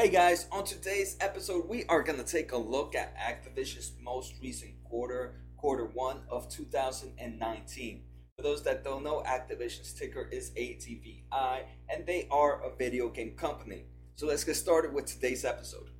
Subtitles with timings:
[0.00, 4.32] Hey guys, on today's episode, we are going to take a look at Activision's most
[4.40, 8.02] recent quarter, quarter one of 2019.
[8.34, 13.32] For those that don't know, Activision's ticker is ATVI, and they are a video game
[13.32, 13.84] company.
[14.16, 15.90] So let's get started with today's episode.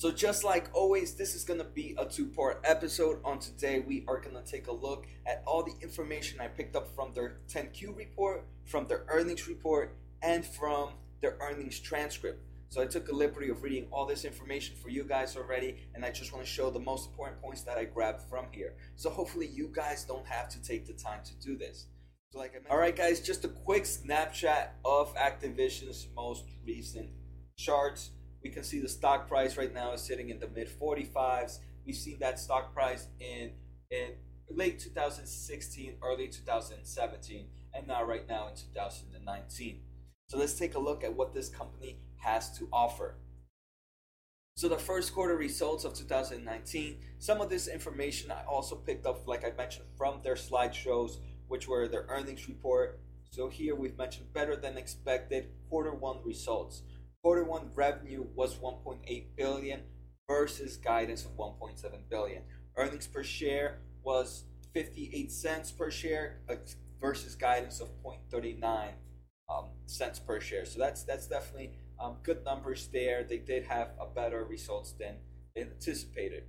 [0.00, 3.20] So just like always, this is gonna be a two-part episode.
[3.22, 6.88] On today, we are gonna take a look at all the information I picked up
[6.94, 12.42] from their 10Q report, from their earnings report, and from their earnings transcript.
[12.70, 16.02] So I took a liberty of reading all this information for you guys already, and
[16.02, 18.76] I just want to show the most important points that I grabbed from here.
[18.96, 21.88] So hopefully you guys don't have to take the time to do this.
[22.30, 27.10] So like all right, guys, just a quick snapshot of Activision's most recent
[27.58, 28.12] charts
[28.42, 31.58] we can see the stock price right now is sitting in the mid 45s.
[31.86, 33.52] We've seen that stock price in
[33.90, 34.12] in
[34.48, 39.80] late 2016, early 2017, and now right now in 2019.
[40.28, 43.16] So let's take a look at what this company has to offer.
[44.56, 49.26] So the first quarter results of 2019, some of this information I also picked up,
[49.26, 53.00] like I mentioned, from their slideshows, which were their earnings report.
[53.30, 56.82] So here we've mentioned better than expected quarter one results.
[57.22, 59.82] Quarter one revenue was 1.8 billion
[60.26, 62.42] versus guidance of 1.7 billion.
[62.76, 66.54] Earnings per share was 58 cents per share uh,
[66.98, 68.92] versus guidance of 0.39
[69.50, 70.64] um, cents per share.
[70.64, 73.22] So that's that's definitely um, good numbers there.
[73.22, 75.16] They did have a better results than
[75.54, 76.44] they anticipated.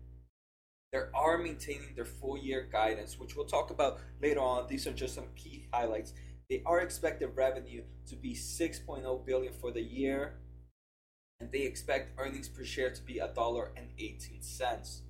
[0.94, 4.68] They are maintaining their full year guidance, which we'll talk about later on.
[4.68, 6.14] These are just some key highlights.
[6.50, 10.40] They are expected revenue to be 6.0 billion for the year,
[11.42, 15.02] and they expect earnings per share to be a dollar and 18 cents.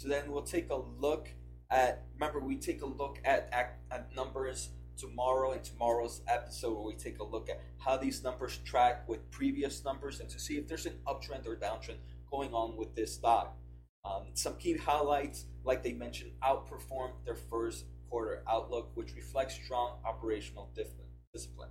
[0.00, 1.30] So then we'll take a look
[1.70, 6.82] at remember we take a look at, at, at numbers tomorrow in tomorrow's episode where
[6.82, 10.56] we take a look at how these numbers track with previous numbers and to see
[10.56, 11.98] if there's an uptrend or downtrend
[12.30, 13.56] going on with this stock.
[14.04, 19.98] Um, some key highlights, like they mentioned, outperformed their first quarter outlook, which reflects strong
[20.04, 21.70] operational discipline.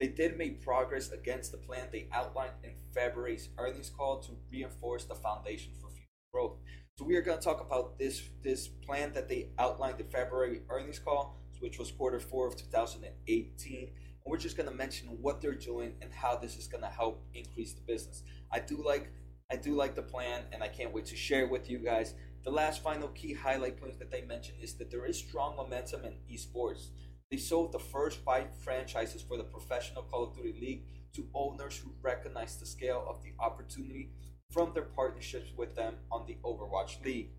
[0.00, 5.04] They did make progress against the plan they outlined in February's earnings call to reinforce
[5.04, 6.56] the foundation for future growth.
[6.96, 10.62] So we are going to talk about this this plan that they outlined in February
[10.70, 13.78] earnings call, which was quarter four of 2018.
[13.78, 13.90] And
[14.24, 17.22] we're just going to mention what they're doing and how this is going to help
[17.34, 18.22] increase the business.
[18.50, 19.12] I do like
[19.52, 22.14] I do like the plan, and I can't wait to share it with you guys.
[22.44, 26.04] The last final key highlight points that they mentioned is that there is strong momentum
[26.04, 26.88] in esports.
[27.30, 30.82] They sold the first five franchises for the professional Call of Duty League
[31.14, 34.10] to owners who recognized the scale of the opportunity
[34.50, 37.30] from their partnerships with them on the Overwatch League.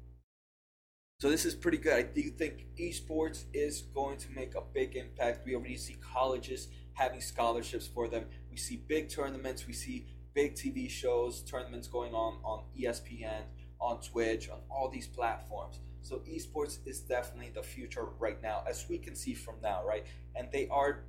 [1.19, 1.93] So this is pretty good.
[1.93, 5.45] I do think esports is going to make a big impact.
[5.45, 8.27] We already see colleges having scholarships for them.
[8.49, 9.67] We see big tournaments.
[9.67, 13.41] We see big TV shows, tournaments going on on ESPN,
[13.81, 15.79] on Twitch, on all these platforms.
[16.01, 20.05] So esports is definitely the future right now, as we can see from now, right?
[20.35, 21.03] And they are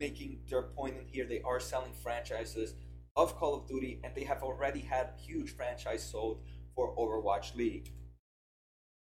[0.00, 1.26] making their point in here.
[1.26, 2.74] They are selling franchises
[3.16, 6.42] of Call of Duty, and they have already had huge franchise sold
[6.74, 7.92] for Overwatch League.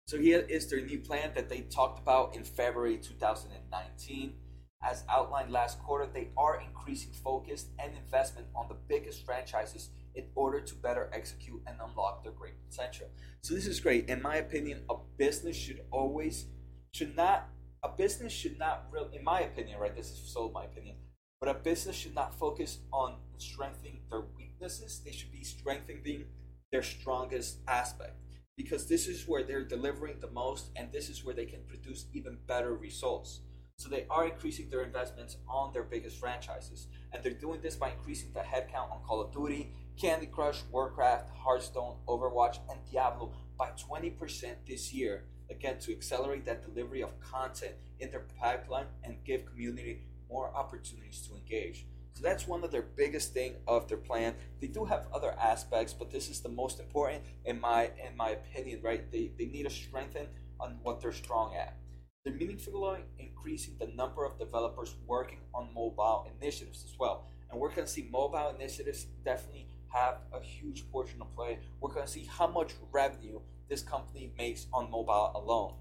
[0.07, 4.35] So here is their new plan that they talked about in February 2019.
[4.81, 10.27] As outlined last quarter, they are increasing focus and investment on the biggest franchises in
[10.35, 13.07] order to better execute and unlock their great potential.
[13.41, 14.09] So this is great.
[14.09, 16.47] In my opinion, a business should always
[16.93, 17.49] should not
[17.85, 19.95] a business should not really in my opinion, right?
[19.95, 20.97] This is so my opinion.
[21.41, 25.01] But a business should not focus on strengthening their weaknesses.
[25.05, 26.25] They should be strengthening
[26.73, 28.17] their strongest aspect.
[28.57, 32.07] Because this is where they're delivering the most and this is where they can produce
[32.13, 33.43] even better results.
[33.77, 36.89] So they are increasing their investments on their biggest franchises.
[37.13, 41.29] And they're doing this by increasing the headcount on Call of Duty, Candy Crush, Warcraft,
[41.31, 45.25] Hearthstone, Overwatch, and Diablo by 20% this year.
[45.51, 51.27] Again, to accelerate that delivery of content in their pipeline and give community more opportunities
[51.27, 51.87] to engage.
[52.13, 54.35] So that's one of their biggest thing of their plan.
[54.61, 58.31] They do have other aspects, but this is the most important in my in my
[58.31, 59.11] opinion, right?
[59.11, 60.27] They they need to strengthen
[60.61, 61.77] on what they're strong at.
[62.25, 67.29] They're meaningfully increasing the number of developers working on mobile initiatives as well.
[67.51, 71.59] And we're going to see mobile initiatives definitely have a huge portion to play.
[71.81, 75.75] We're going to see how much revenue this company makes on mobile alone.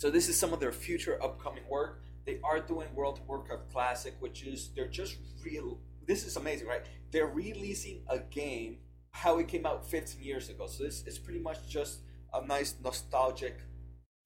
[0.00, 2.02] So this is some of their future upcoming work.
[2.26, 5.78] They are doing World of Warcraft Classic, which is they're just real.
[6.06, 6.82] This is amazing, right?
[7.10, 8.78] They're releasing a game
[9.10, 10.66] how it came out 15 years ago.
[10.66, 12.00] So this is pretty much just
[12.32, 13.58] a nice nostalgic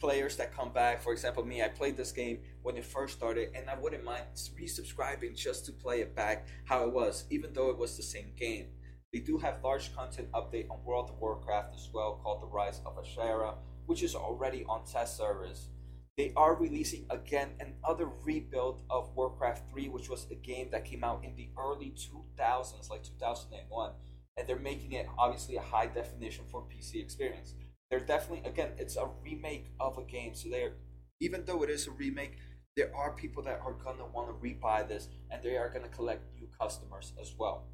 [0.01, 1.03] players that come back.
[1.03, 4.25] For example, me, I played this game when it first started, and I wouldn't mind
[4.35, 8.33] resubscribing just to play it back how it was, even though it was the same
[8.37, 8.67] game.
[9.13, 12.81] They do have large content update on World of Warcraft as well, called The Rise
[12.85, 13.55] of Azshara,
[13.87, 15.69] which is already on test servers.
[16.17, 21.03] They are releasing again another rebuild of Warcraft 3, which was a game that came
[21.03, 23.93] out in the early 2000s, like 2001.
[24.37, 27.55] And they're making it obviously a high definition for PC experience.
[27.91, 30.35] They're definitely, again, it's a remake of a game.
[30.35, 30.75] So they're,
[31.21, 32.39] even though it is a remake,
[32.77, 35.91] there are people that are to want to rebuy this and they are going to
[35.91, 37.69] collect new customers as well.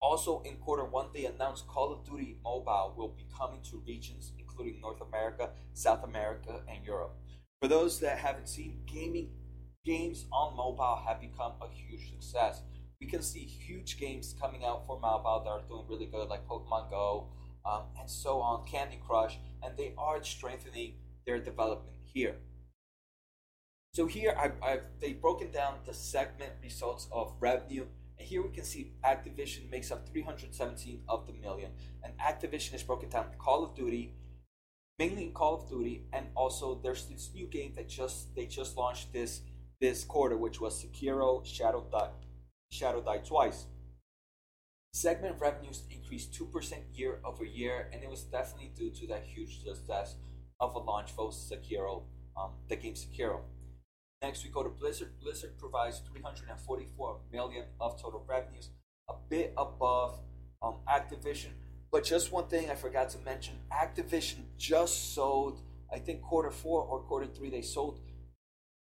[0.00, 4.32] Also, in quarter one, they announced Call of Duty Mobile will be coming to regions
[4.38, 7.16] including North America, South America, and Europe.
[7.60, 9.30] For those that haven't seen, gaming
[9.84, 12.62] games on mobile have become a huge success.
[13.00, 16.46] We can see huge games coming out for mobile that are doing really good, like
[16.46, 17.28] Pokemon Go,
[17.66, 20.96] um, and so on, Candy Crush, and they are strengthening
[21.26, 22.36] their development here.
[23.94, 27.86] So here I, I've they've broken down the segment results of revenue
[28.18, 31.70] and here we can see Activision makes up 317 of the million.
[32.02, 34.14] And Activision is broken down Call of Duty,
[34.98, 38.76] mainly in Call of Duty, and also there's this new game that just they just
[38.76, 39.40] launched this
[39.80, 42.10] this quarter, which was Sekiro Shadow Die
[42.70, 43.66] Shadow Die Twice.
[44.94, 49.24] Segment revenues increased two percent year over year, and it was definitely due to that
[49.24, 50.14] huge success
[50.60, 52.02] of a launch for Sekiro,
[52.36, 53.40] um, the game Sekiro.
[54.22, 55.18] Next, we go to Blizzard.
[55.20, 58.70] Blizzard provides 344 million of total revenues,
[59.10, 60.20] a bit above
[60.62, 61.50] um, Activision,
[61.90, 65.60] but just one thing I forgot to mention Activision just sold,
[65.92, 67.98] I think quarter four or quarter three, they sold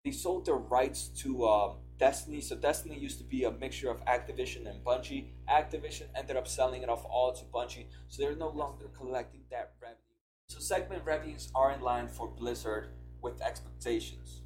[0.03, 2.41] they sold their rights to um, Destiny.
[2.41, 5.27] So Destiny used to be a mixture of Activision and Bungie.
[5.49, 9.73] Activision ended up selling it off all to Bungie, so they're no longer collecting that
[9.81, 9.99] revenue.
[10.47, 12.89] So segment revenues are in line for Blizzard
[13.21, 14.41] with expectations.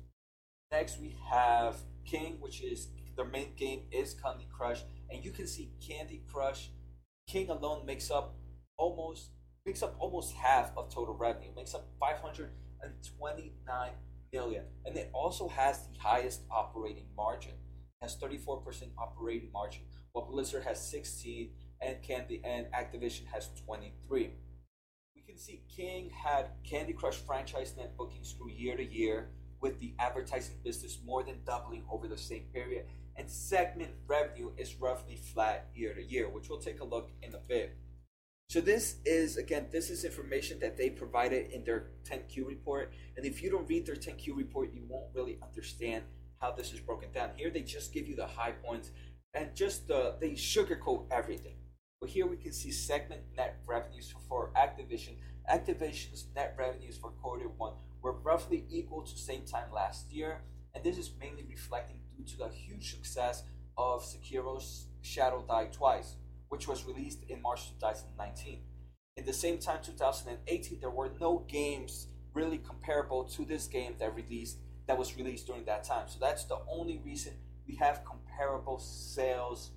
[0.72, 5.48] Next, we have King, which is their main game is Candy Crush, and you can
[5.48, 6.70] see Candy Crush.
[7.28, 8.36] King alone makes up
[8.78, 9.32] almost
[9.66, 13.92] makes up almost half of total revenue, makes up 529
[14.32, 14.66] million.
[14.86, 17.54] And it also has the highest operating margin.
[18.02, 21.50] It has 34% operating margin, while Blizzard has 16
[21.82, 24.32] and Candy and Activision has 23.
[25.16, 29.30] We can see King had Candy Crush franchise net bookings grew year to year,
[29.60, 32.86] with the advertising business more than doubling over the same period,
[33.16, 37.34] and segment revenue is roughly flat year to year, which we'll take a look in
[37.34, 37.76] a bit.
[38.50, 42.94] So this is again, this is information that they provided in their 10Q report.
[43.18, 46.06] And if you don't read their 10Q report, you won't really understand
[46.40, 47.32] how this is broken down.
[47.36, 48.92] Here they just give you the high points
[49.34, 51.56] and just the they sugarcoat everything.
[52.00, 55.16] But here we can see segment net revenues for Activision.
[55.52, 60.42] Activision's net revenues for quarter one were roughly equal to same time last year,
[60.74, 63.44] and this is mainly reflecting due to the huge success
[63.78, 66.16] of Sekiro's Shadow Die Twice
[66.50, 68.62] which was released in March 2019.
[69.18, 74.16] In the same time, 2018, there were no games really comparable to this game that
[74.16, 76.08] released that was released during that time.
[76.08, 77.34] So that's the only reason
[77.68, 79.72] we have comparable sales.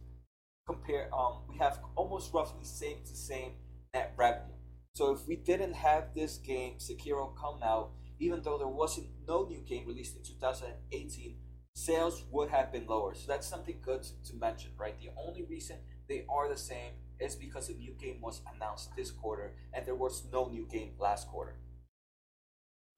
[0.66, 3.54] Compare, um, we have almost roughly same to same
[3.92, 4.54] net revenue.
[4.94, 7.90] So if we didn't have this game Sekiro come out,
[8.20, 11.36] even though there wasn't no new game released in 2018,
[11.74, 13.14] sales would have been lower.
[13.14, 14.94] So that's something good to, to mention, right?
[15.00, 15.78] The only reason
[16.10, 19.94] they are the same is because a new game was announced this quarter and there
[19.94, 21.54] was no new game last quarter.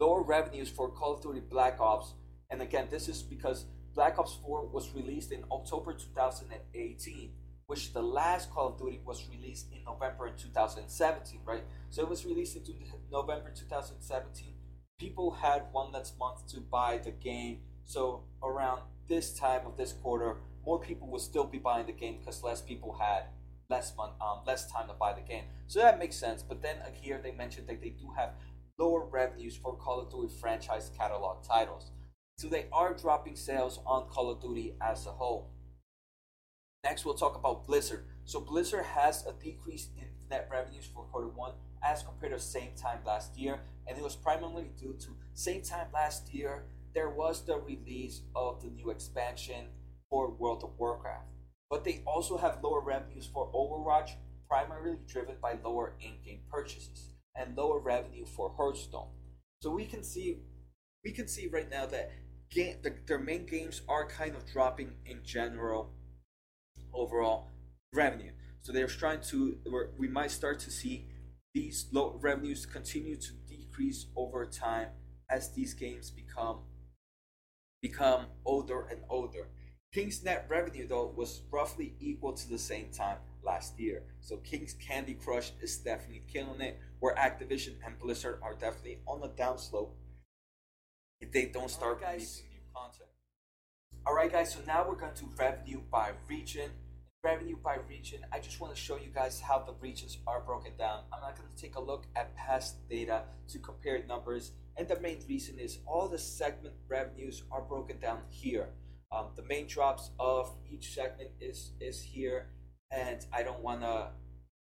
[0.01, 2.15] Lower revenues for Call of Duty Black Ops,
[2.51, 7.33] and again, this is because Black Ops 4 was released in October 2018,
[7.67, 11.65] which the last Call of Duty was released in November 2017, right?
[11.91, 12.63] So it was released in
[13.13, 14.55] November 2017.
[14.99, 19.93] People had one less month to buy the game, so around this time of this
[19.93, 23.25] quarter, more people would still be buying the game because less people had
[23.71, 25.45] less month, um, less time to buy the game.
[25.67, 26.43] So that makes sense.
[26.43, 28.31] But then here they mentioned that they do have
[28.79, 31.91] lower revenues for Call of Duty franchise catalog titles.
[32.39, 35.51] So they are dropping sales on Call of Duty as a whole.
[36.85, 38.05] Next, we'll talk about Blizzard.
[38.25, 41.53] So Blizzard has a decrease in net revenues for quarter one
[41.83, 45.87] as compared to same time last year, and it was primarily due to same time
[45.93, 46.65] last year
[46.95, 49.67] there was the release of the new expansion
[50.13, 51.25] for World of Warcraft.
[51.71, 54.11] But they also have lower revenues for Overwatch,
[54.47, 59.09] primarily driven by lower in-game purchases, and lower revenue for Hearthstone.
[59.63, 60.43] So we can see
[61.03, 62.11] we can see right now that
[62.51, 65.95] game, the, their main games are kind of dropping in general
[66.93, 67.49] overall
[67.95, 68.33] revenue.
[68.61, 69.57] So they're trying to
[69.99, 71.07] we might start to see
[71.55, 74.89] these low revenues continue to decrease over time
[75.31, 76.59] as these games become
[77.81, 79.49] become older and older.
[79.93, 84.05] King's net revenue though was roughly equal to the same time last year.
[84.21, 89.21] So King's Candy Crush is definitely killing it, where Activision and Blizzard are definitely on
[89.21, 89.91] the downslope
[91.21, 92.15] if they don't start guys.
[92.15, 93.11] releasing new content.
[94.07, 96.71] Alright guys, so now we're going to revenue by region.
[97.23, 100.73] Revenue by region, I just want to show you guys how the regions are broken
[100.77, 101.05] down.
[101.13, 104.99] I'm not going to take a look at past data to compare numbers, and the
[104.99, 108.71] main reason is all the segment revenues are broken down here.
[109.13, 112.49] Um, the main drops of each segment is is here,
[112.91, 114.09] and I don't want to.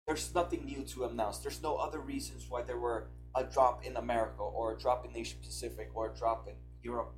[0.07, 1.39] There's nothing new to announce.
[1.39, 5.15] There's no other reasons why there were a drop in America or a drop in
[5.15, 7.15] Asia Pacific or a drop in Europe,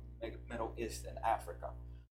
[0.48, 1.70] Middle East, and Africa.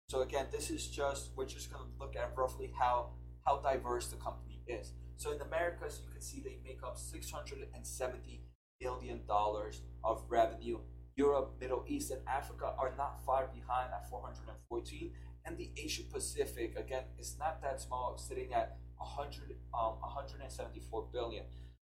[0.08, 3.10] So again, this is just we're just going to look at roughly how
[3.46, 4.92] how diverse the company is.
[5.16, 8.42] So in Americas, you can see they make up 670
[8.80, 10.78] billion dollars of revenue.
[11.16, 15.12] Europe, Middle East, and Africa are not far behind at 414,
[15.44, 21.44] and the Asia Pacific again is not that small, sitting at 100 um 174 billion.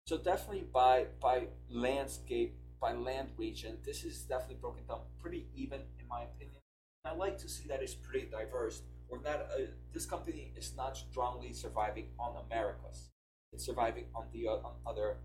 [0.08, 5.82] So definitely by by landscape by land region, this is definitely broken down pretty even
[6.00, 6.58] in my opinion.
[7.06, 8.84] I like to see that it's pretty diverse.
[9.10, 13.10] We're not uh, this company is not strongly surviving on Americas.
[13.54, 15.18] It's surviving on the uh, on other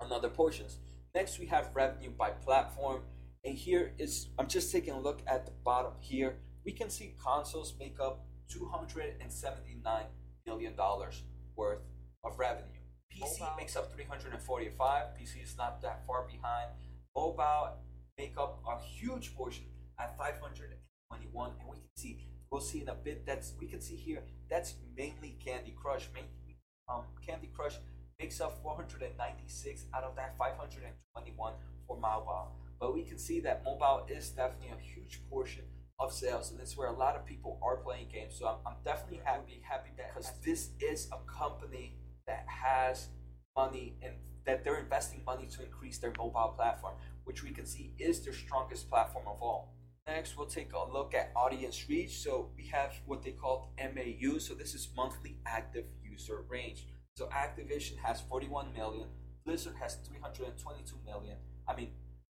[0.00, 0.78] on other portions.
[1.14, 3.02] Next, we have revenue by platform,
[3.44, 6.36] and here is I'm just taking a look at the bottom here.
[6.64, 10.04] We can see consoles make up 279
[10.46, 11.22] million dollars
[11.56, 11.80] worth
[12.22, 12.66] of revenue.
[13.12, 13.56] PC Mobile.
[13.56, 15.06] makes up 345.
[15.20, 16.70] PC is not that far behind.
[17.16, 17.78] Mobile
[18.16, 19.64] make up a huge portion
[19.98, 22.18] at 521, and we can see
[22.52, 26.08] we'll see in a bit that's we can see here that's mainly Candy Crush.
[26.14, 26.56] Mainly,
[26.88, 27.78] um, Candy Crush
[28.20, 31.52] makes up 496 out of that 521
[31.86, 32.52] for mobile.
[32.78, 35.64] But we can see that mobile is definitely a huge portion
[35.98, 38.34] of sales, and it's where a lot of people are playing games.
[38.38, 41.96] So I'm, I'm definitely happy happy that because this is a company
[42.26, 43.08] that has
[43.56, 44.14] money and
[44.46, 48.32] that they're investing money to increase their mobile platform, which we can see is their
[48.32, 49.74] strongest platform of all.
[50.06, 52.18] Next, we'll take a look at audience reach.
[52.18, 54.38] So we have what they call MAU.
[54.38, 56.86] So this is monthly active user range.
[57.20, 59.06] So Activision has 41 million,
[59.44, 61.36] Blizzard has 322 million.
[61.68, 61.90] I mean,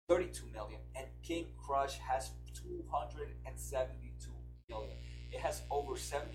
[0.07, 4.31] 32 million, and King Crush has 272
[4.69, 4.95] million.
[5.33, 6.29] It has over 75%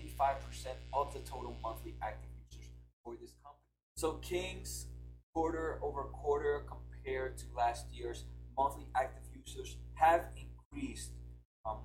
[0.93, 2.69] of the total monthly active users
[3.03, 3.65] for this company.
[3.95, 4.85] So King's
[5.33, 11.09] quarter over quarter compared to last year's monthly active users have increased
[11.65, 11.79] um,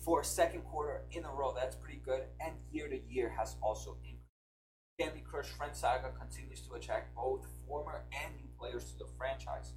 [0.00, 1.52] for a second quarter in a row.
[1.54, 4.13] That's pretty good, and year to year has also increased.
[5.00, 9.72] Candy Crush Friend Saga continues to attract both former and new players to the franchise.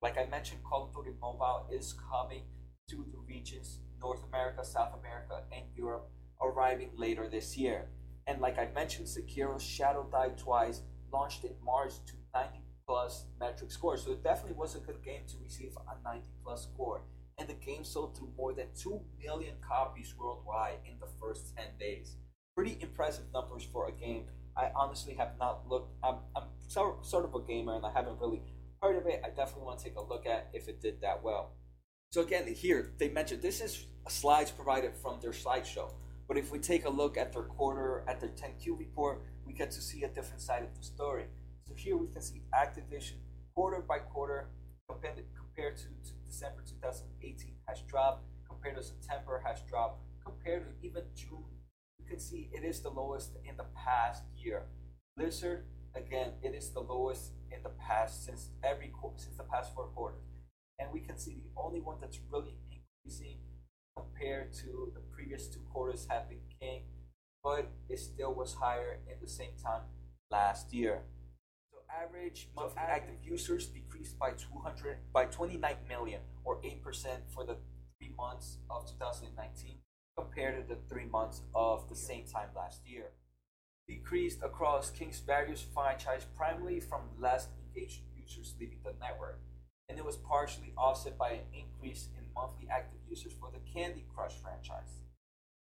[0.00, 2.42] Like I mentioned, Call of Duty Mobile is coming
[2.88, 6.08] to the regions North America, South America, and Europe,
[6.40, 7.88] arriving later this year.
[8.28, 10.82] And like I mentioned, Sekiro Shadow Die Twice
[11.12, 13.96] launched in March to 90 plus metric score.
[13.96, 17.02] So it definitely was a good game to receive a 90 plus score.
[17.38, 21.66] And the game sold through more than 2 million copies worldwide in the first 10
[21.80, 22.14] days.
[22.54, 24.26] Pretty impressive numbers for a game.
[24.56, 28.20] I honestly have not looked, I'm, I'm sort sort of a gamer and I haven't
[28.20, 28.42] really
[28.80, 29.22] heard of it.
[29.24, 31.52] I definitely want to take a look at if it did that well.
[32.10, 35.90] So again, here they mentioned this is slides provided from their slideshow.
[36.28, 39.70] But if we take a look at their quarter, at their 10Q report, we get
[39.72, 41.24] to see a different side of the story.
[41.66, 43.18] So here we can see Activision
[43.54, 44.48] quarter by quarter
[44.88, 50.86] compared, compared to, to December 2018 has dropped, compared to September has dropped, compared to
[50.86, 51.44] even June,
[52.04, 54.64] you can see it is the lowest in the past year.
[55.16, 59.86] Blizzard, again, it is the lowest in the past since every since the past four
[59.86, 60.24] quarters,
[60.78, 63.38] and we can see the only one that's really increasing
[63.96, 66.82] compared to the previous two quarters have been King,
[67.42, 69.82] but it still was higher in the same time
[70.30, 71.02] last year.
[71.70, 76.82] So average monthly active users decreased by 200 by 29 million or 8%
[77.32, 77.56] for the
[77.98, 79.78] 3 months of 2019
[80.16, 83.12] compared to the 3 months of the same time last year.
[83.86, 89.40] Decreased across King's various franchise primarily from less engaged users leaving the network,
[89.88, 94.04] and it was partially offset by an increase in monthly active users for the Candy
[94.14, 95.02] Crush franchise.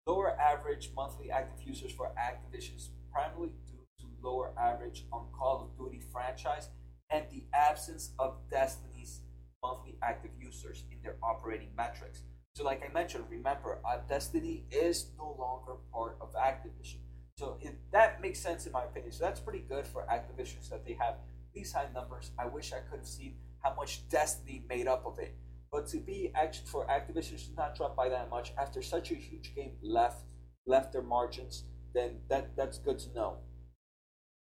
[0.05, 5.61] Lower average monthly active users for Activision is primarily due to lower average on Call
[5.61, 6.69] of Duty franchise
[7.09, 9.21] and the absence of Destiny's
[9.63, 12.23] monthly active users in their operating metrics.
[12.53, 16.97] So, like I mentioned, remember, uh, Destiny is no longer part of Activision.
[17.37, 19.13] So, it, that makes sense in my opinion.
[19.13, 21.15] So, that's pretty good for Activision that they have
[21.53, 22.31] these high numbers.
[22.37, 25.35] I wish I could have seen how much Destiny made up of it.
[25.71, 26.31] But to be
[26.65, 30.25] for Activision to not drop by that much after such a huge game left
[30.65, 33.37] left their margins, then that that's good to know.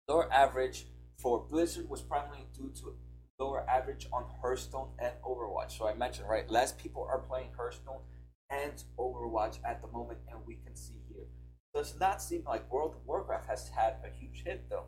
[0.08, 0.88] Lower average
[1.18, 2.96] for Blizzard was primarily due to
[3.40, 5.78] lower average on Hearthstone and Overwatch.
[5.78, 8.02] So I mentioned right, less people are playing Hearthstone
[8.50, 11.28] and Overwatch at the moment, and we can see here.
[11.74, 14.86] Does not seem like World of Warcraft has had a huge hit though.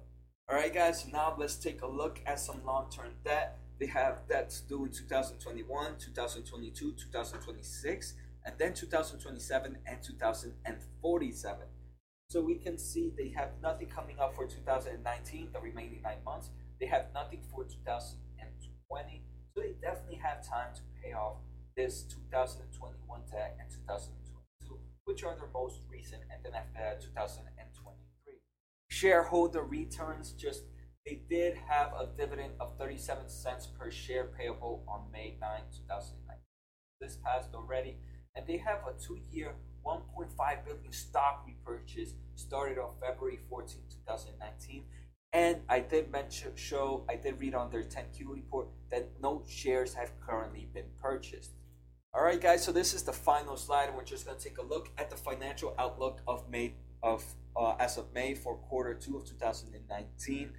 [0.50, 3.60] Alright guys, now let's take a look at some long-term debt.
[3.80, 8.14] They have debts due in 2021, 2022, 2026,
[8.46, 11.60] and then 2027 and 2047.
[12.30, 16.50] So we can see they have nothing coming up for 2019, the remaining nine months.
[16.80, 17.64] They have nothing for
[18.90, 19.22] 2020.
[19.54, 21.38] So they definitely have time to pay off
[21.78, 28.34] this 2021 debt and 2022, which are their most recent, and then after that, 2023.
[28.90, 30.64] Shareholder returns just
[31.06, 36.44] they did have a dividend of 37 cents per share payable on May 9, 2019.
[37.00, 37.98] This passed already,
[38.36, 39.56] and they have a two-year
[39.86, 44.84] 1.5 billion stock repurchase started on February 14, 2019.
[45.32, 49.94] And I did mention, show, I did read on their 10Q report that no shares
[49.94, 51.52] have currently been purchased.
[52.14, 52.64] All right, guys.
[52.64, 55.12] So this is the final slide, and we're just going to take a look at
[55.12, 57.24] the financial outlook of May of
[57.56, 60.52] uh, as of May for quarter two of 2019.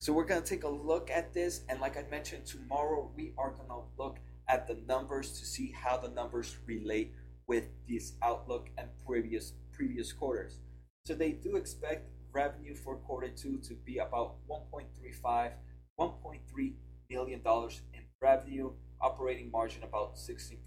[0.00, 3.32] So we're going to take a look at this, and like I mentioned, tomorrow we
[3.36, 4.18] are going to look
[4.48, 7.12] at the numbers to see how the numbers relate
[7.46, 10.60] with this outlook and previous previous quarters.
[11.04, 15.52] So they do expect revenue for quarter two to be about 1.35,
[15.98, 16.72] 1.3
[17.08, 20.58] million dollars in revenue, operating margin about 16%,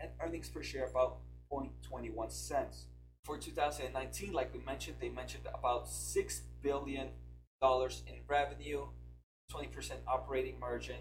[0.00, 1.18] and earnings per share about
[1.50, 2.86] 0.21 cents.
[3.24, 7.08] For 2019, like we mentioned, they mentioned about six billion
[7.60, 8.86] dollars in revenue,
[9.52, 9.66] 20%
[10.06, 11.00] operating margin,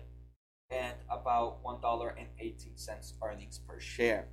[0.72, 4.25] and about one dollar and 18 cents earnings per share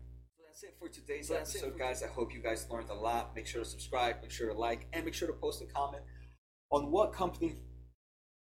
[0.62, 2.02] that's it for today's so episode, guys.
[2.02, 3.34] I hope you guys learned a lot.
[3.34, 6.02] Make sure to subscribe, make sure to like, and make sure to post a comment
[6.70, 7.56] on what company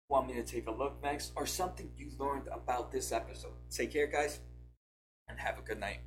[0.09, 3.53] want me to take a look next or something you learned about this episode.
[3.69, 4.39] Take care, guys,
[5.29, 6.01] and have a good night.